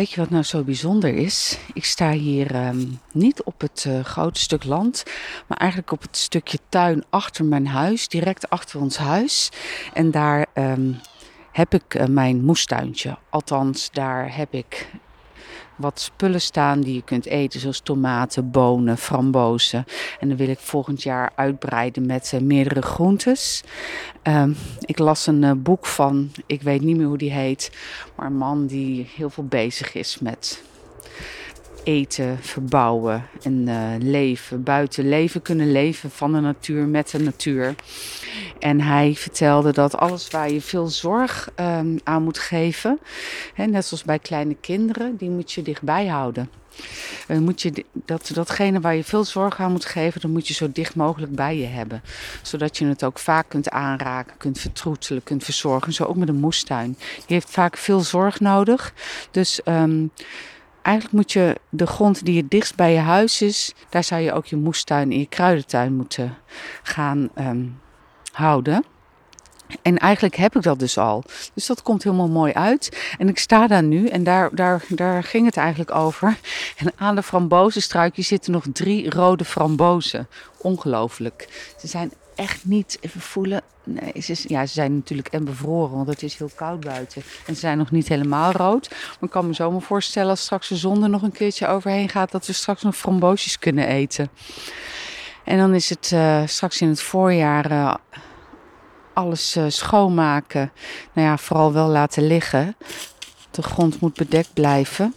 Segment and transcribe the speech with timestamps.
[0.00, 1.58] Weet je wat nou zo bijzonder is?
[1.72, 5.04] Ik sta hier ehm, niet op het uh, grote stuk land,
[5.46, 9.50] maar eigenlijk op het stukje tuin achter mijn huis, direct achter ons huis.
[9.92, 10.92] En daar ehm,
[11.52, 13.18] heb ik uh, mijn moestuintje.
[13.30, 14.90] Althans, daar heb ik
[15.80, 19.84] wat spullen staan die je kunt eten, zoals tomaten, bonen, frambozen.
[20.20, 23.62] En dan wil ik volgend jaar uitbreiden met uh, meerdere groentes.
[24.28, 24.44] Uh,
[24.80, 27.70] ik las een uh, boek van, ik weet niet meer hoe die heet,
[28.16, 30.62] maar een man die heel veel bezig is met
[31.84, 37.74] eten, verbouwen en uh, leven, buiten leven kunnen leven van de natuur, met de natuur.
[38.58, 42.98] En hij vertelde dat alles waar je veel zorg um, aan moet geven,
[43.54, 46.50] hè, net zoals bij kleine kinderen, die moet je dichtbij houden.
[47.28, 50.54] Uh, moet je dat, datgene waar je veel zorg aan moet geven, dat moet je
[50.54, 52.02] zo dicht mogelijk bij je hebben.
[52.42, 55.92] Zodat je het ook vaak kunt aanraken, kunt vertroetelen, kunt verzorgen.
[55.92, 56.96] Zo ook met een moestuin.
[57.16, 58.92] Die heeft vaak veel zorg nodig.
[59.30, 60.10] Dus um,
[60.82, 64.32] eigenlijk moet je de grond die het dichtst bij je huis is, daar zou je
[64.32, 66.36] ook je moestuin en je kruidentuin moeten
[66.82, 67.80] gaan um,
[68.32, 68.84] houden.
[69.82, 71.24] En eigenlijk heb ik dat dus al.
[71.54, 73.14] Dus dat komt helemaal mooi uit.
[73.18, 76.38] En ik sta daar nu en daar, daar, daar ging het eigenlijk over.
[76.76, 80.28] En aan de frambozenstruikje zitten nog drie rode frambozen.
[80.58, 81.72] Ongelooflijk.
[81.78, 83.62] Ze zijn echt niet even voelen.
[83.84, 87.22] Nee, ze, ja, ze zijn natuurlijk en bevroren, want het is heel koud buiten.
[87.46, 88.88] En ze zijn nog niet helemaal rood.
[88.90, 92.08] Maar ik kan me zomaar voorstellen als straks de zon er nog een keertje overheen
[92.08, 94.30] gaat, dat we straks nog framboosjes kunnen eten.
[95.44, 97.94] En dan is het uh, straks in het voorjaar uh,
[99.12, 100.72] alles uh, schoonmaken.
[101.12, 102.76] Nou ja, vooral wel laten liggen.
[103.50, 105.14] De grond moet bedekt blijven.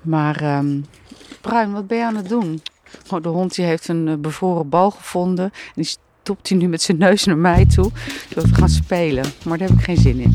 [0.00, 0.86] Maar um,
[1.40, 2.62] Bruin, wat ben je aan het doen?
[3.10, 5.44] Oh, de hond die heeft een bevroren bal gevonden.
[5.44, 7.90] En die stopt hij nu met zijn neus naar mij toe.
[8.28, 9.24] Zodat we gaan spelen.
[9.44, 10.34] Maar daar heb ik geen zin in.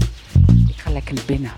[0.68, 1.52] Ik ga lekker naar binnen.